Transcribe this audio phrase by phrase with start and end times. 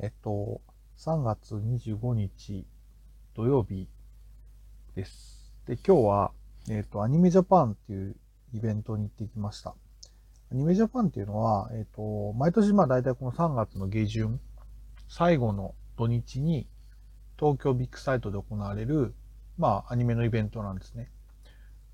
[0.00, 0.60] えっと、
[0.98, 2.66] 3月25日
[3.34, 3.88] 土曜日
[4.94, 5.52] です。
[5.66, 6.32] で、今日は、
[6.68, 8.16] えっと、アニメジャパンっていう
[8.54, 9.74] イベントに行ってきました。
[10.50, 14.40] アニメジャパンっていうのは、えっと、毎年まあ大体この3月の下旬、
[15.08, 16.66] 最後の土日に
[17.38, 19.14] 東京ビッグサイトで行われる、
[19.58, 21.10] まあアニメのイベントなんですね。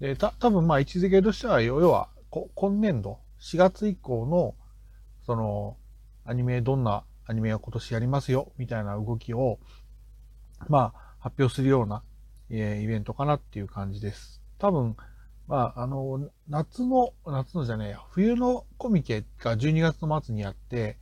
[0.00, 4.54] で、た、多分まあ位置づけとしては、要は、こ今年度、4月以降の、
[5.24, 5.76] その、
[6.24, 9.58] アニメどんなアニメを今年やりますよ、みたいな動きを、
[10.68, 12.02] まあ、発表するような、
[12.50, 14.40] えー、イベントかなっていう感じです。
[14.58, 14.96] 多分、
[15.48, 20.98] まあ、あの、夏の、夏のじゃねえや、冬のコミケが12月の末にやって、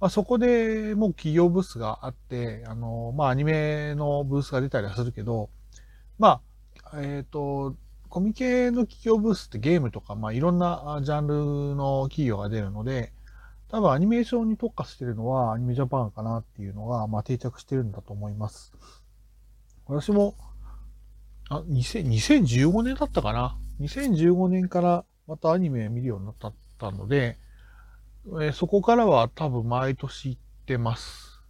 [0.00, 5.50] まあ、そこでもう企業ブースがあって、あの、まあ、アニメのブースが出たりはするけど、
[6.18, 6.40] ま
[6.84, 7.76] あ、えっ、ー、と、
[8.08, 13.12] コミケの企業ブースってゲームとか、まあ、いろんなジャンルの企業が出るので、
[13.70, 18.72] 多分アニメーションに特化してるのはアニメジャパンかなっていうのが、まあ、定着してるんだと思います。
[19.86, 20.34] 私も、
[21.48, 26.36] あ、2015年だったかな ?2015 年からまたアニメ見るようになっ
[26.78, 27.38] たので、
[28.40, 31.40] え、そこからは多分毎年行ってます。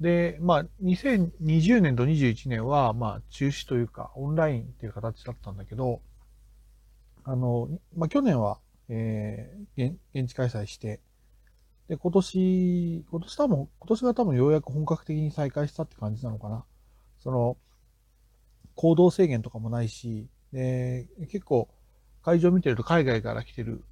[0.00, 6.00] で、まあ、2020年と21年は、まあ、中止というか、オンラインっていう形だったんだけど、
[7.22, 8.58] あの、まあ、去年は
[8.92, 11.00] えー、現地開催して、
[11.88, 16.64] で、今年、今年多分、今年が多分ようやく本格的に再開したって感じなのかな。
[17.20, 17.56] その、
[18.74, 21.68] 行動制限とかもないし、で、結構、
[22.22, 23.84] 会場見てると海外から来てる、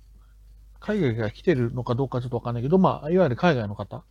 [0.81, 4.05] 海外から来てるのかどうかちょっとわかんないけど、まあ、いわゆる海外の方、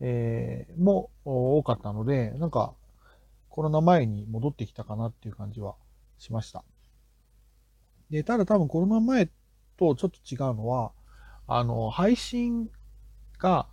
[0.00, 2.74] えー、も多かったので、なんか、
[3.48, 5.76] コロナ前に戻ってきたかなっていう感じは
[6.18, 6.64] しました。
[8.10, 9.28] で、ただ多分コロナ前っ
[9.80, 10.92] とちょっと違うのは、
[11.46, 12.68] あの、配信
[13.38, 13.66] が、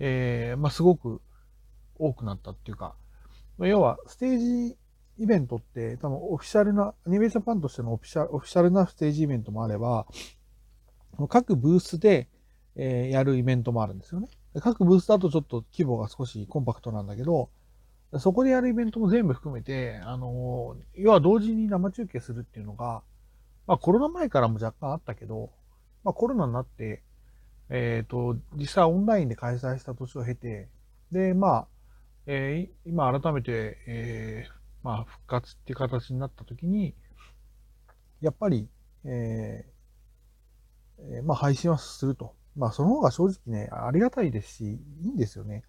[0.00, 1.22] えー、まあ、すごく
[1.98, 2.96] 多くなったっていうか、
[3.58, 4.76] 要は、ステージ
[5.18, 10.06] イベントって、多分オフィシャルな、アニメジャパンとしてのオフィシャル、オフィシャルなステージイベントもあれば、
[11.28, 12.28] 各ブースで、
[12.74, 14.28] えー、やるイベントもあるんですよね。
[14.60, 17.50] 各ブースだとちょっと規模が少しコンパクトなんだけど、
[18.18, 23.02] そこでやるイベントも全部含めて、あの、要は同時に生中継するっていうのが、
[23.70, 25.52] まあコロナ前からも若干あったけど、
[26.02, 27.04] まあコロナになって、
[27.68, 30.68] えっ、ー、と、実際オンラインで開催した年を経て、
[31.12, 31.68] で、まあ、
[32.26, 36.96] えー、今改めて、えー、まあ復活っていう形になった時に、
[38.20, 38.68] やっぱり、
[39.04, 42.34] えー、まあ配信はすると。
[42.56, 45.62] まあその方が正直ね、ありがたいですし、いいんですよね。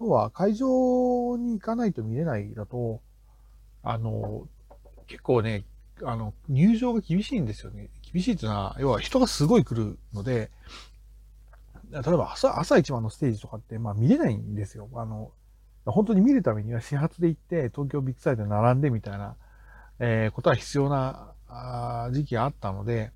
[0.00, 3.02] 要は会場に行かないと見れないだと、
[3.82, 4.46] あの、
[5.08, 5.64] 結構ね、
[6.04, 7.90] あの、入場が厳しいんですよね。
[8.12, 10.50] 厳しいっていうのは、要は人がすごい来るので、
[11.90, 14.88] 例えば朝、朝一番のステージとかって、まあ見れないんですよ。
[14.94, 15.32] あの、
[15.84, 19.36] 本当に見るためには始発で行って、東京ビッグサイトで並んでみたいな、
[19.98, 23.12] えー、ことは必要なあ時期があったので、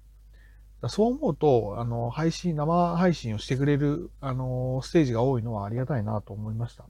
[0.89, 6.85] そう思うと、あの、配信、生配信をしてくれる、あの、ステージが多いのはありがたいなと思いました。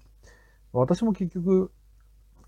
[0.72, 1.70] 私も結局、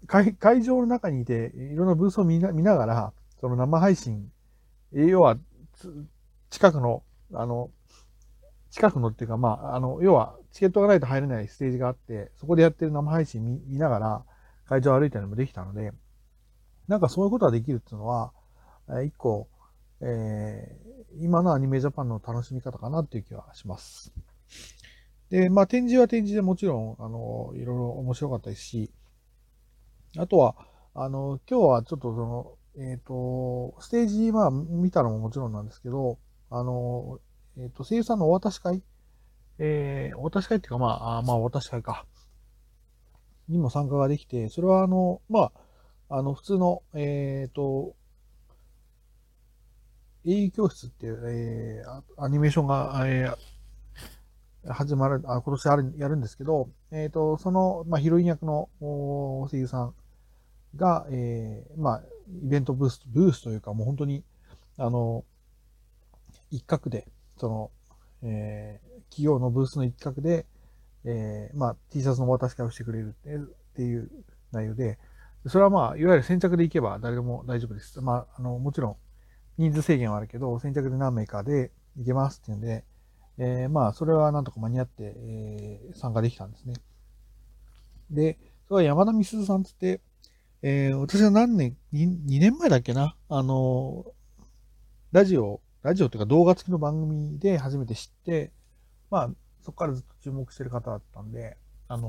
[0.06, 4.30] 会会場の中にいて、いろんなブースを見な見ながら、その生配信、
[4.92, 5.36] 要は、
[6.50, 7.70] 近くの、あの、
[8.70, 14.24] 近くのっていうか、まあ、あの、要は、チケットがないと入れないステージがあって、そこでやってる生配信見見ながら、
[14.66, 15.92] 会場を歩いたりもできたので、
[16.88, 18.32] なんかそういうことができるっていうのは、
[19.04, 19.48] 一個、
[20.00, 24.12] えー、今のアニメジャパンの楽しみ方かなっていう気はします。
[25.30, 28.90] で、まあ展示は展示でもちろん、あの、いろいろ面白かったですし、
[30.16, 30.56] あとは、
[30.94, 36.18] あの、今日はちょっとその、えっ、ー、と、ステージ、まあ、見たのももちろんなんですけど、
[36.48, 37.18] あの、
[37.56, 38.82] えっ、ー、と、声優さんのお渡し会
[39.58, 42.06] えー、お渡し会っていうか、まあ、あまあ、お渡し会か。
[43.48, 45.50] にも参加ができて、それはあの、ま
[46.08, 47.96] あ、あの、普通の、えっ、ー、と、
[50.24, 59.94] 英雄教室っていう、えー、アニメーションが、えー、始まる、あ今年ある、やるんですけど、えっ、ー、と、その、まあ、ヒロイン役の声優さん
[60.76, 62.02] が、えー、まあ、
[62.44, 64.24] イベントブース、ブースというかもう本当に、
[64.76, 65.24] あの、
[66.50, 67.06] 一角で、
[67.36, 67.70] その、
[68.22, 70.46] えー、企業のブースの一角で、
[71.04, 74.10] えー、まあ、T シャツの渡し会をしてくれるっていう
[74.52, 74.98] 内容で、
[75.46, 78.00] それはまあ、いわゆる先着で行けば誰でも大丈夫です。
[78.00, 78.96] まあ、あの、もちろん、
[79.56, 82.84] 人数制限はあるけど、先着で何名かで行けますっていうんで、
[83.38, 86.74] えー、まあ、それはなんとか間に合って、えー、参加できたんですね。
[88.10, 90.00] で、それは山田美鈴さんつって、
[90.62, 94.06] えー、私は何年2、2年前だっけな、あの、
[95.12, 98.52] ラジオ、ラジオというか動画付きの番組で初めて知って、
[99.10, 99.30] まあ、
[99.62, 101.56] そこからずっと注目してる方だったんで、
[101.86, 102.08] あの、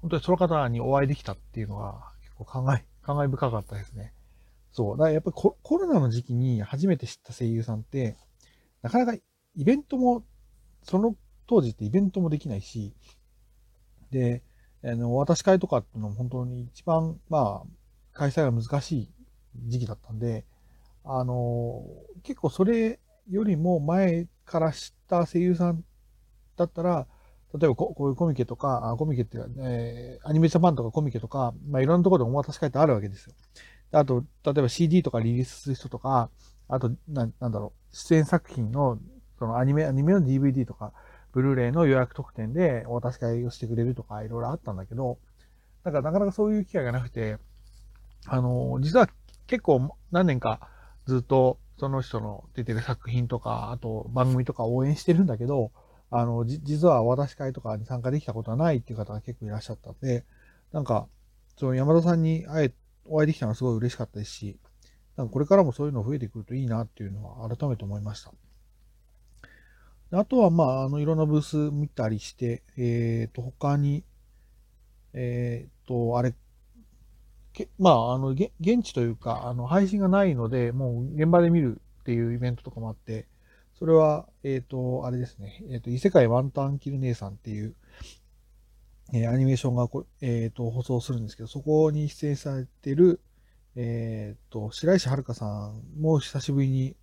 [0.00, 4.12] 本当にその方にお会いできたっていうのは結構考え、考え深かったですね。
[4.72, 4.96] そう。
[4.96, 8.16] だからやっぱりココロナの時期に初めて知った声優さんって、
[8.82, 10.24] なかなかイベントも、
[10.82, 11.14] その
[11.46, 12.94] 当時ってイベントもできないし、
[14.10, 14.42] で、
[14.84, 17.68] あの、私会とかっていうのも本当に一番、まあ、
[18.12, 19.10] 開催が難しい
[19.66, 20.44] 時期だったんで、
[21.04, 21.84] あの、
[22.22, 22.98] 結構それ
[23.28, 25.84] よりも前から知った声優さん
[26.56, 27.06] だったら、
[27.54, 33.34] 例えばここういうコミケとか、あコミケっていうか、えー、アニメジャパンとかコミケとか、まあいろんなところでお渡し会ってあるわけですよ。
[33.92, 36.30] あと、例えば CD とかリリースする人とか、
[36.68, 38.98] あと、ななんだろう、出演作品の、
[39.38, 40.94] そのアニメ、アニメの DVD とか、
[41.32, 45.18] ブルーレイの予約特典でお渡し会をしてくれるとか、いろいろあったんだけど、
[45.84, 47.38] なんかなかなかそういう機会がなくて、
[48.26, 49.08] あの、実は
[49.46, 50.68] 結構何年か
[51.06, 55.72] ずっとその人の出てる作品とか、あと番組とか応援してるんだけど、
[56.10, 60.24] あの、実はお渡し会とかに参加できたことはないっていう方が結構いらっしゃったんで、
[60.72, 61.08] なんか、
[61.56, 62.74] その山田さんに会え、
[63.06, 64.58] お会いできたのはすごい嬉しかったですし、
[65.16, 68.32] なんかこれからもそういうの増えてくるといいなっていうのは改めて思いました。
[70.14, 74.04] あとは、まあ、あの、いろんなブース見たりして、えっ、ー、と、他に、
[75.14, 76.34] えっ、ー、と、あれ、
[77.54, 78.50] けまあ、あの、現
[78.82, 83.26] 地というか、あの、配信がないので、もう現場で見るっていうイベントとかもあって、
[83.78, 87.74] それは、えっ、ー、と、あれですね、えっ、と、異世界ワンタンキル姉さんっていう、
[89.14, 93.20] えアニメーションがこ、えっ、と、放送するんですけど、そこに出演されてる、
[93.76, 96.96] えっ、と、白石遥さんも久しぶりに、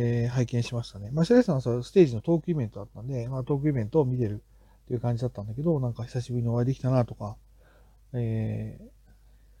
[0.00, 1.10] えー、拝見しましたね。
[1.10, 4.44] まあ、白石さんはそステージのトークイベントだったんで、まあ、トークイベントを見てる
[4.84, 7.36] っていう感じだったんだけど、なんか久しぶりにお会いできたなとか、
[8.12, 8.88] えー、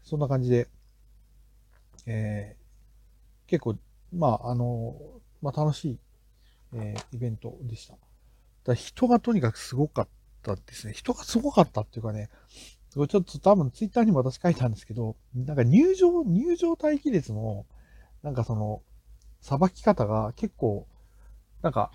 [0.04, 0.68] そんな感じで、
[2.06, 3.74] えー、結構、
[4.12, 4.94] まあ、あの、
[5.42, 5.98] まあ、楽しい、
[6.74, 7.96] えー、イベントでした。
[8.62, 10.08] だ人がとにかくすごかっ
[10.42, 10.92] たですね。
[10.92, 12.30] 人がすごかったっていうかね、
[12.92, 17.66] ちょっと多分ツイッターにも私書いたんですけど、なんか入場、入場待機列の、
[18.22, 18.82] なんかその、
[19.40, 20.86] さばき方が結構、
[21.62, 21.90] なんか、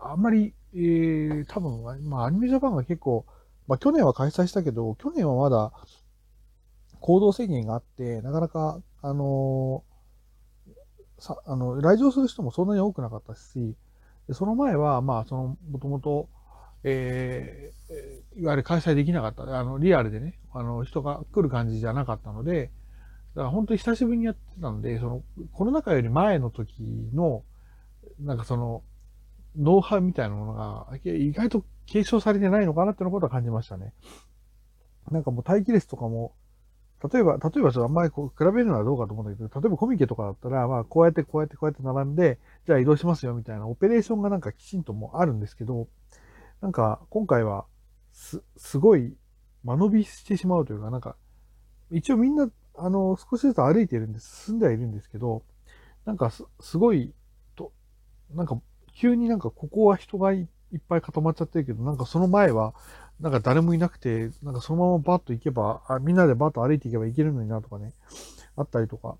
[0.00, 3.26] あんまり、えー、多分、まあ、アニメジャパンが結構、
[3.66, 5.72] まあ、去年は開催したけど、去年はまだ、
[7.00, 13.76] 行動制限があって、なかなか、あのー、さ、あの、来場する人もそんなに多くなかったし、
[14.32, 16.28] その前は、まあ、その、もともと、
[16.84, 22.70] えー、いわゆる開催できなかった、あの、リアルでね、あの、人が来る感じじゃなかったので、
[23.34, 25.22] だから本当に久しぶりにやってたんで、その、
[25.52, 26.82] コロナ禍より前の時
[27.14, 27.44] の、
[28.20, 28.82] なんかその、
[29.56, 33.92] ノウハウみたいなものが、意外と継承されてないのかなっていうことは感じましたね。
[35.10, 36.34] なんかもう待機列とかも、
[37.12, 45.88] 例えば、例えばちょっとあんまりこう比べるのはどうかと思うんだけど、例えばコミケとかだったら、まあこうやってこうやってこうやって並んで、じゃあ移動しますよみたいなオペレーションがなんかきちんともあるんですけど、
[46.60, 47.66] なんか今回は
[48.12, 49.14] す、すごい
[49.64, 51.16] 間延びしてしまうというか、なんか、
[51.90, 52.48] 一応みんな、
[52.78, 55.42] あの、少しずつ歩いてるんです、進んではいるんですけど、
[56.04, 57.14] なんかす、すごい、
[57.56, 57.72] と、
[58.34, 58.60] なんか、
[58.94, 60.48] 急になんかここは人がいっ
[60.88, 62.74] ぱい固まっちゃってるけど、なんかその前は、
[63.20, 67.92] なんか誰もいなくて、なんかそのままバッと行けば、あみんなでバッと歩いていけばいけるのになとかね、
[68.56, 69.16] あったりとか。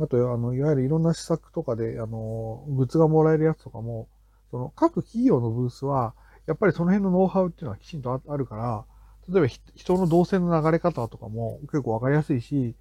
[0.00, 4.08] あと、あの、いわゆるいろんな施策とかで、あの、グッズがもらえるやつとかも、
[4.50, 6.14] その各企業のブースは、
[6.46, 8.84] やっぱりその辺のノウハウっていうのはきちんとあるから、
[9.28, 12.74] 例えば人の動線の流れ方とかも結構わかりやすいし、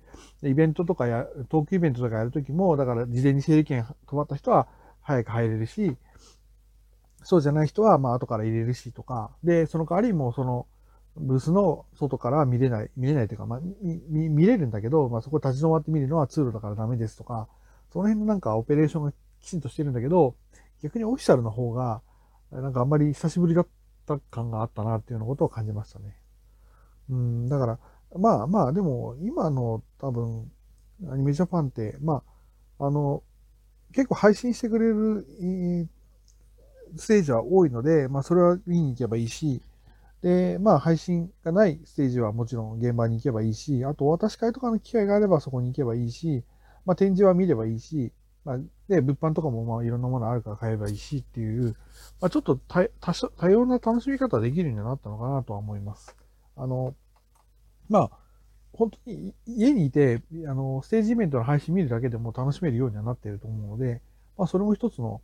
[0.44, 4.68] イベントとかや、トークイベントとかやるときも、だから事前に整理券配った人は
[5.02, 5.96] 早く入れるし、
[7.24, 10.66] そうじゃない人は、まあ、後から入れるしとか、で、その代わりも、その、
[11.16, 17.48] ブースの外から見れない、見れないというか、まあ、見、見れるんだけど、まあ、そこ立ち止まって見るのは通路だからダメですとか、
[17.92, 20.36] その辺のなんかオペレーションがきちんとしてるんだけど、
[20.82, 22.02] 逆にオフィシャルの方が、
[22.52, 23.68] なんかあんまり久しぶりだっ
[24.08, 26.21] た感があったなっていうようなことを感じましたね。
[27.12, 27.80] うん、だから、
[28.18, 30.52] まあまあ、でも、今の多分、
[31.10, 32.24] アニメジャパンって、ま
[32.80, 33.24] あ、あの、
[33.94, 35.26] 結構配信してくれる
[36.96, 39.62] ステージは多いので、まあ、それは見に行けばいいし、
[40.22, 46.44] で、まあ、配信がないステージはもちろん現場に行けばいいし、あと、お渡し会とかの機会があればそこに行けばいいし、
[46.86, 48.12] まあ、展示は見ればいいし、
[48.46, 51.76] まあ、で、物販とかもまあいろんなものあるから買えばいいしっていう、
[52.20, 52.84] まあ、ちょっと多
[53.38, 56.16] 多様な楽しみ方できるようになったのかなとは思います。
[56.56, 56.96] あの、
[57.92, 58.12] まあ、
[58.72, 64.02] 本当に家にいて、あの、ステージイベントの配信見るだけでも楽しめるようにはなっていると思うので、
[64.38, 65.22] まあ、それも一つの、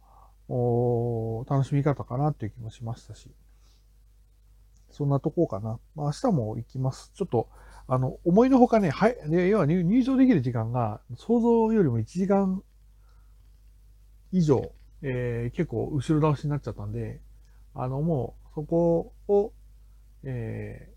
[0.49, 3.31] お楽しみ方かなっていう気もしましたし。
[4.91, 5.79] そんなとこかな。
[5.95, 7.11] まあ、明日も行きます。
[7.15, 7.49] ちょっと、
[7.87, 9.17] あの、思いのほかね、はい、
[9.49, 12.61] 要は入場できる時間が想像よりも1時間
[14.31, 14.71] 以上、
[15.01, 17.21] えー、結構後ろ倒しになっちゃったんで、
[17.75, 19.53] あの、もう、そこを、
[20.23, 20.96] えー、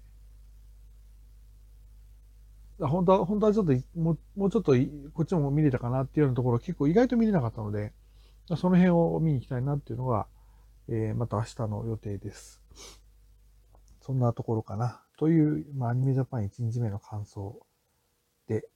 [2.86, 4.72] 本当は、本当はちょっと、もうもうちょっと、
[5.12, 7.92] こっちも見れたかなっていうようなところ、結構意外と見れなかったので、
[8.56, 10.26] その辺を見に行きたいなっていうのが、
[10.88, 12.60] えー、また明日の予定です。
[14.00, 15.02] そんなところかな。
[15.18, 17.60] という、まあ、アニメジャパン1日目の感想
[18.48, 18.68] で、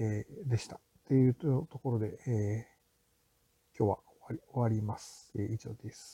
[0.00, 0.76] えー、でした。
[0.76, 5.32] っていうところで、えー、今日は終わり終わります。
[5.36, 6.08] えー、以上です。